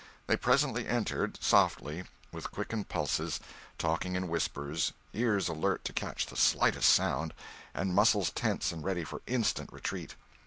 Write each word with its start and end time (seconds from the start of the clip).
They 0.25 0.35
presently 0.35 0.87
entered, 0.87 1.37
softly, 1.43 2.05
with 2.31 2.49
quickened 2.49 2.89
pulses, 2.89 3.39
talking 3.77 4.15
in 4.15 4.29
whispers, 4.29 4.93
ears 5.13 5.47
alert 5.47 5.85
to 5.85 5.93
catch 5.93 6.25
the 6.25 6.35
slightest 6.35 6.89
sound, 6.89 7.35
and 7.75 7.93
muscles 7.93 8.31
tense 8.31 8.71
and 8.71 8.83
ready 8.83 9.03
for 9.03 9.21
instant 9.27 9.71
retreat. 9.71 10.15